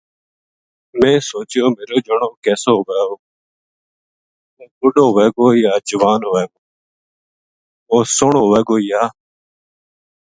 میں 0.99 1.17
سوچیو 1.29 1.67
جے 1.69 1.73
میرو 1.75 1.97
جنو 2.05 2.27
کِسو 2.43 2.73
وھے 2.85 3.01
گو؟ 3.09 3.15
وُہ 4.57 4.65
بُڈھو 4.79 5.05
وھے 5.15 5.27
گو 5.35 5.45
جے 5.63 5.73
جوان 5.87 6.21
وھے 6.31 6.45
گو؟ 6.51 6.59
وُہ 7.89 7.99
سوہنو 8.15 8.41
وھے 8.51 8.61
گو 8.67 8.77
یا 8.89 9.03